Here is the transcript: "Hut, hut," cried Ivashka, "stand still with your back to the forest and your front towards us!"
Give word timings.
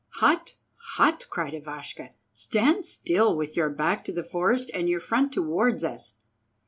"Hut, 0.15 0.55
hut," 0.95 1.27
cried 1.29 1.53
Ivashka, 1.53 2.09
"stand 2.33 2.85
still 2.85 3.37
with 3.37 3.55
your 3.55 3.69
back 3.69 4.03
to 4.05 4.11
the 4.11 4.23
forest 4.23 4.71
and 4.73 4.89
your 4.89 4.99
front 4.99 5.31
towards 5.31 5.83
us!" 5.83 6.15